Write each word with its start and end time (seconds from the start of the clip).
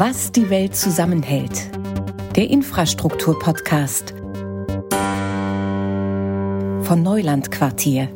Was 0.00 0.32
die 0.32 0.48
Welt 0.48 0.74
zusammenhält. 0.74 1.70
Der 2.34 2.48
Infrastruktur-Podcast 2.48 4.14
von 6.80 7.02
Neuland 7.02 7.50
Quartier. 7.50 8.08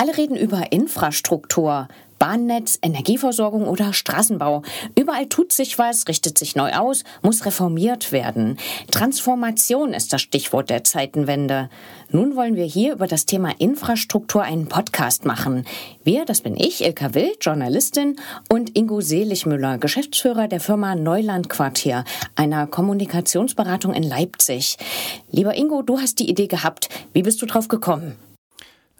Alle 0.00 0.16
reden 0.16 0.36
über 0.36 0.70
Infrastruktur. 0.70 1.88
Bahnnetz, 2.20 2.78
Energieversorgung 2.82 3.66
oder 3.66 3.92
Straßenbau. 3.92 4.62
Überall 4.96 5.26
tut 5.26 5.52
sich 5.52 5.76
was, 5.76 6.06
richtet 6.06 6.38
sich 6.38 6.54
neu 6.54 6.72
aus, 6.72 7.02
muss 7.22 7.44
reformiert 7.44 8.12
werden. 8.12 8.58
Transformation 8.92 9.92
ist 9.92 10.12
das 10.12 10.22
Stichwort 10.22 10.70
der 10.70 10.84
Zeitenwende. 10.84 11.68
Nun 12.10 12.36
wollen 12.36 12.54
wir 12.54 12.64
hier 12.64 12.92
über 12.92 13.08
das 13.08 13.26
Thema 13.26 13.52
Infrastruktur 13.58 14.42
einen 14.42 14.68
Podcast 14.68 15.24
machen. 15.24 15.64
Wir, 16.04 16.24
das 16.24 16.42
bin 16.42 16.56
ich, 16.56 16.84
Ilka 16.84 17.14
Wild, 17.14 17.38
Journalistin, 17.40 18.20
und 18.48 18.76
Ingo 18.76 19.00
Seligmüller, 19.00 19.78
Geschäftsführer 19.78 20.46
der 20.46 20.60
Firma 20.60 20.94
Neuland 20.94 21.48
Quartier, 21.48 22.04
einer 22.36 22.68
Kommunikationsberatung 22.68 23.94
in 23.94 24.04
Leipzig. 24.04 24.76
Lieber 25.32 25.56
Ingo, 25.56 25.82
du 25.82 25.98
hast 25.98 26.20
die 26.20 26.30
Idee 26.30 26.46
gehabt. 26.46 26.88
Wie 27.12 27.22
bist 27.22 27.42
du 27.42 27.46
drauf 27.46 27.66
gekommen? 27.66 28.27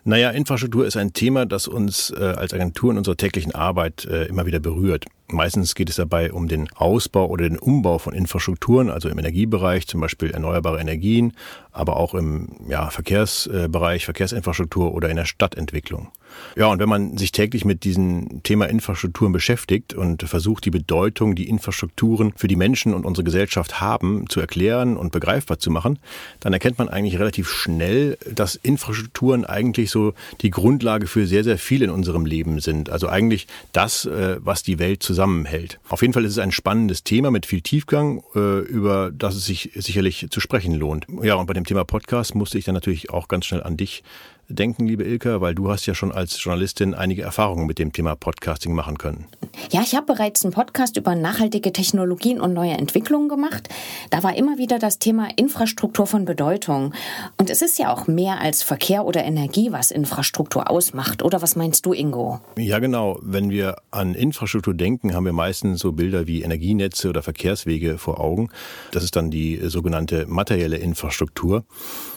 Naja, 0.05 0.31
Infrastruktur 0.31 0.87
ist 0.87 0.97
ein 0.97 1.13
Thema, 1.13 1.45
das 1.47 1.69
uns 1.69 2.11
äh, 2.11 2.23
als 2.23 2.55
Agentur 2.55 2.93
in 2.93 2.99
unserer 2.99 3.17
täglichen 3.17 3.55
Arbeit 3.55 4.05
äh, 4.07 4.25
immer 4.25 4.47
wieder 4.47 4.61
berührt. 4.61 5.05
Meistens 5.31 5.75
geht 5.75 5.91
es 5.91 5.97
dabei 5.97 6.33
um 6.33 6.49
den 6.49 6.71
Ausbau 6.75 7.27
oder 7.27 7.47
den 7.49 7.59
Umbau 7.59 7.99
von 7.99 8.15
Infrastrukturen, 8.15 8.89
also 8.89 9.11
im 9.11 9.19
Energiebereich, 9.19 9.87
zum 9.87 10.01
Beispiel 10.01 10.31
erneuerbare 10.31 10.81
Energien, 10.81 11.35
aber 11.71 11.97
auch 11.97 12.15
im 12.15 12.49
ja, 12.67 12.89
Verkehrsbereich, 12.89 14.07
Verkehrsinfrastruktur 14.07 14.95
oder 14.95 15.11
in 15.11 15.17
der 15.17 15.27
Stadtentwicklung. 15.27 16.09
Ja, 16.57 16.67
und 16.67 16.79
wenn 16.79 16.89
man 16.89 17.17
sich 17.17 17.33
täglich 17.33 17.65
mit 17.65 17.85
diesem 17.85 18.43
Thema 18.43 18.67
Infrastrukturen 18.67 19.33
beschäftigt 19.33 19.95
und 19.95 20.23
versucht, 20.25 20.65
die 20.65 20.71
Bedeutung, 20.71 21.35
die 21.35 21.49
Infrastrukturen 21.49 22.33
für 22.37 22.49
die 22.49 22.57
Menschen 22.57 22.95
und 22.95 23.07
unsere 23.07 23.25
Gesellschaft 23.25 23.81
haben, 23.81 24.29
zu 24.29 24.41
erklären 24.41 24.97
und 24.97 25.13
begreifbar 25.13 25.59
zu 25.59 25.71
machen, 25.71 25.99
dann 26.41 26.53
erkennt 26.53 26.79
man 26.79 26.89
eigentlich 26.89 27.19
relativ 27.19 27.49
schnell, 27.49 28.19
dass 28.31 28.57
Infrastrukturen 28.57 29.45
eigentlich 29.45 29.91
so 29.91 30.15
die 30.41 30.51
Grundlage 30.51 31.07
für 31.07 31.27
sehr, 31.27 31.45
sehr 31.45 31.59
viel 31.59 31.83
in 31.83 31.91
unserem 31.91 32.27
Leben 32.27 32.61
sind. 32.61 32.91
Also 32.91 33.09
eigentlich 33.09 33.47
das, 33.73 34.05
äh, 34.05 34.37
was 34.41 34.63
die 34.63 34.79
Welt 34.79 35.03
zusammenhält. 35.19 35.81
Auf 35.89 36.03
jeden 36.03 36.15
Fall 36.15 36.25
ist 36.25 36.33
es 36.33 36.39
ein 36.39 36.53
spannendes 36.53 37.03
Thema 37.03 37.33
mit 37.33 37.45
viel 37.45 37.61
Tiefgang, 37.61 38.23
äh, 38.37 38.61
über 38.61 39.11
das 39.11 39.35
es 39.35 39.47
sich 39.47 39.71
sicherlich 39.75 40.29
zu 40.31 40.39
sprechen 40.39 40.75
lohnt. 40.75 41.07
Ja, 41.23 41.35
und 41.35 41.47
bei 41.47 41.55
dem 41.55 41.65
Thema 41.65 41.83
Podcast 41.85 42.37
musste 42.37 42.57
ich 42.57 42.65
dann 42.65 42.75
natürlich 42.75 43.11
auch 43.11 43.27
ganz 43.27 43.47
schnell 43.47 43.65
an 43.65 43.77
dich 43.77 44.05
denken, 44.49 44.87
liebe 44.87 45.05
Ilka, 45.05 45.41
weil 45.41 45.55
du 45.55 45.71
hast 45.71 45.87
ja 45.87 45.95
schon 45.95 46.11
als 46.11 46.43
Journalistin 46.43 46.95
einige 46.95 47.23
Erfahrungen 47.23 47.67
mit 47.67 47.79
dem 47.79 47.93
Thema 47.93 48.15
Podcasting 48.15 48.75
machen 48.75 48.97
können. 48.97 49.27
Ja, 49.71 49.83
ich 49.83 49.95
habe 49.95 50.07
bereits 50.07 50.45
einen 50.45 50.55
Podcast 50.55 50.97
über 50.97 51.15
nachhaltige 51.15 51.73
Technologien 51.73 52.41
und 52.41 52.55
neue 52.55 52.73
Entwicklungen 52.73 53.29
gemacht. 53.29 53.69
Da 54.11 54.23
war 54.23 54.37
immer 54.37 54.57
wieder 54.57 54.79
das 54.79 54.99
Thema 54.99 55.29
Infrastruktur 55.37 56.07
von 56.07 56.25
Bedeutung. 56.25 56.95
Und 57.37 57.51
es 57.51 57.61
ist 57.61 57.79
ja 57.79 57.93
auch 57.93 58.07
mehr 58.07 58.41
als 58.41 58.63
Verkehr 58.63 59.05
oder 59.05 59.23
Energie, 59.25 59.71
was 59.71 59.91
Infrastruktur 59.91 60.71
ausmacht. 60.71 61.23
Oder 61.23 61.43
was 61.43 61.55
meinst 61.55 61.85
du, 61.85 61.93
Ingo? 61.93 62.41
Ja, 62.57 62.79
genau. 62.79 63.19
Wenn 63.23 63.51
wir 63.51 63.77
an 63.91 64.15
Infrastruktur 64.15 64.73
denken, 64.73 65.15
haben 65.15 65.27
wir 65.27 65.33
meistens 65.35 65.81
so 65.81 65.93
Bilder 65.93 66.27
wie 66.27 66.43
Energienetze 66.43 67.11
oder 67.11 67.23
Verkehrswege 67.23 67.99
vor 67.99 68.21
Augen. 68.21 68.49
Das 68.93 69.05
ist 69.05 69.17
dann 69.17 69.31
die 69.31 69.61
sogenannte 69.65 70.27
materielle 70.27 70.79
Infrastruktur. 70.79 71.65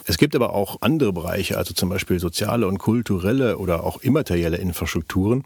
Es 0.06 0.16
gibt 0.16 0.34
aber 0.34 0.54
auch 0.54 0.78
andere 0.80 1.12
Bereiche, 1.12 1.58
also 1.58 1.74
zum 1.74 1.88
Beispiel 1.88 2.18
soziale 2.22 2.66
und 2.66 2.78
kulturelle 2.78 3.58
oder 3.58 3.84
auch 3.84 4.00
immaterielle 4.00 4.56
Infrastrukturen. 4.56 5.44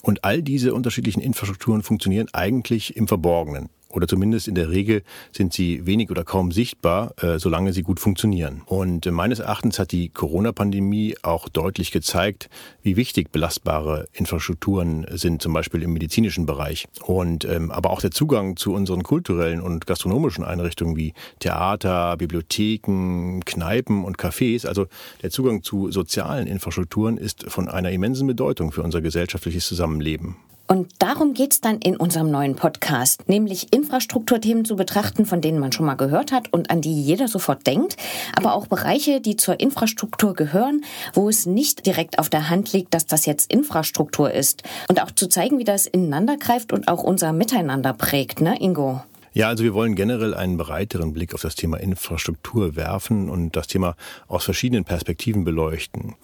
Und 0.00 0.24
all 0.24 0.42
diese 0.42 0.72
unterschiedlichen 0.72 1.20
Infrastrukturen 1.20 1.82
funktionieren 1.82 2.28
eigentlich 2.32 2.96
im 2.96 3.06
Verborgenen 3.06 3.68
oder 3.92 4.08
zumindest 4.08 4.48
in 4.48 4.54
der 4.54 4.70
Regel 4.70 5.02
sind 5.32 5.52
sie 5.52 5.86
wenig 5.86 6.10
oder 6.10 6.24
kaum 6.24 6.52
sichtbar, 6.52 7.14
äh, 7.22 7.38
solange 7.38 7.72
sie 7.72 7.82
gut 7.82 8.00
funktionieren. 8.00 8.62
Und 8.66 9.06
äh, 9.06 9.10
meines 9.10 9.38
Erachtens 9.38 9.78
hat 9.78 9.92
die 9.92 10.08
Corona-Pandemie 10.08 11.16
auch 11.22 11.48
deutlich 11.48 11.92
gezeigt, 11.92 12.48
wie 12.82 12.96
wichtig 12.96 13.30
belastbare 13.30 14.08
Infrastrukturen 14.12 15.06
sind, 15.10 15.42
zum 15.42 15.52
Beispiel 15.52 15.82
im 15.82 15.92
medizinischen 15.92 16.46
Bereich. 16.46 16.86
Und 17.04 17.44
ähm, 17.44 17.70
aber 17.70 17.90
auch 17.90 18.00
der 18.00 18.10
Zugang 18.10 18.56
zu 18.56 18.72
unseren 18.72 19.02
kulturellen 19.02 19.60
und 19.60 19.86
gastronomischen 19.86 20.44
Einrichtungen 20.44 20.96
wie 20.96 21.14
Theater, 21.38 22.16
Bibliotheken, 22.16 23.40
Kneipen 23.44 24.04
und 24.04 24.18
Cafés, 24.18 24.66
also 24.66 24.86
der 25.22 25.30
Zugang 25.30 25.62
zu 25.62 25.90
sozialen 25.90 26.46
Infrastrukturen 26.46 27.16
ist 27.16 27.50
von 27.50 27.68
einer 27.68 27.90
immensen 27.90 28.26
Bedeutung 28.26 28.72
für 28.72 28.82
unser 28.82 29.00
gesellschaftliches 29.00 29.66
Zusammenleben. 29.66 30.36
Und 30.66 30.90
darum 31.00 31.34
geht 31.34 31.52
es 31.52 31.60
dann 31.60 31.78
in 31.78 31.96
unserem 31.96 32.30
neuen 32.30 32.56
Podcast, 32.56 33.28
nämlich 33.28 33.72
Infrastrukturthemen 33.72 34.64
zu 34.64 34.76
betrachten, 34.76 35.26
von 35.26 35.40
denen 35.40 35.58
man 35.58 35.72
schon 35.72 35.86
mal 35.86 35.94
gehört 35.94 36.32
hat 36.32 36.52
und 36.52 36.70
an 36.70 36.80
die 36.80 37.02
jeder 37.02 37.28
sofort 37.28 37.66
denkt, 37.66 37.96
aber 38.36 38.54
auch 38.54 38.66
Bereiche, 38.66 39.20
die 39.20 39.36
zur 39.36 39.60
Infrastruktur 39.60 40.34
gehören, 40.34 40.84
wo 41.14 41.28
es 41.28 41.46
nicht 41.46 41.84
direkt 41.86 42.18
auf 42.18 42.30
der 42.30 42.48
Hand 42.48 42.72
liegt, 42.72 42.94
dass 42.94 43.06
das 43.06 43.26
jetzt 43.26 43.52
Infrastruktur 43.52 44.32
ist. 44.32 44.62
Und 44.88 45.02
auch 45.02 45.10
zu 45.10 45.28
zeigen, 45.28 45.58
wie 45.58 45.64
das 45.64 45.86
ineinander 45.86 46.36
greift 46.36 46.72
und 46.72 46.88
auch 46.88 47.02
unser 47.02 47.32
Miteinander 47.32 47.92
prägt, 47.92 48.40
ne, 48.40 48.56
Ingo? 48.60 49.02
Ja, 49.34 49.48
also 49.48 49.64
wir 49.64 49.72
wollen 49.72 49.94
generell 49.94 50.34
einen 50.34 50.58
breiteren 50.58 51.14
Blick 51.14 51.32
auf 51.32 51.40
das 51.40 51.54
Thema 51.54 51.78
Infrastruktur 51.78 52.76
werfen 52.76 53.30
und 53.30 53.56
das 53.56 53.66
Thema 53.66 53.96
aus 54.28 54.44
verschiedenen 54.44 54.84
Perspektiven 54.84 55.44
beleuchten. 55.44 56.16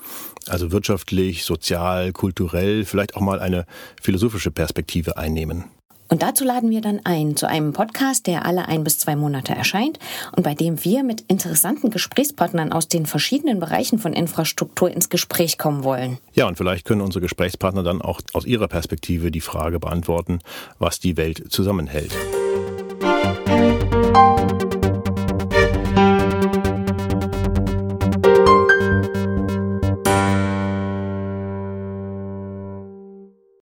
Also 0.46 0.72
wirtschaftlich, 0.72 1.44
sozial, 1.44 2.12
kulturell, 2.12 2.84
vielleicht 2.84 3.16
auch 3.16 3.22
mal 3.22 3.40
eine 3.40 3.64
philosophische 4.02 4.50
Perspektive 4.50 5.16
einnehmen. 5.16 5.64
Und 6.10 6.22
dazu 6.22 6.44
laden 6.44 6.70
wir 6.70 6.80
dann 6.80 7.00
ein 7.04 7.36
zu 7.36 7.46
einem 7.46 7.72
Podcast, 7.72 8.26
der 8.26 8.46
alle 8.46 8.66
ein 8.66 8.82
bis 8.82 8.98
zwei 8.98 9.14
Monate 9.14 9.54
erscheint 9.54 9.98
und 10.34 10.42
bei 10.42 10.54
dem 10.54 10.82
wir 10.84 11.02
mit 11.02 11.22
interessanten 11.28 11.90
Gesprächspartnern 11.90 12.72
aus 12.72 12.88
den 12.88 13.04
verschiedenen 13.04 13.60
Bereichen 13.60 13.98
von 13.98 14.14
Infrastruktur 14.14 14.90
ins 14.90 15.10
Gespräch 15.10 15.58
kommen 15.58 15.84
wollen. 15.84 16.18
Ja, 16.32 16.46
und 16.46 16.56
vielleicht 16.56 16.86
können 16.86 17.02
unsere 17.02 17.22
Gesprächspartner 17.22 17.82
dann 17.82 18.00
auch 18.00 18.22
aus 18.32 18.46
ihrer 18.46 18.68
Perspektive 18.68 19.30
die 19.30 19.42
Frage 19.42 19.78
beantworten, 19.78 20.40
was 20.78 20.98
die 20.98 21.18
Welt 21.18 21.50
zusammenhält. 21.50 22.12
Thank 24.18 24.62
you. 24.62 24.67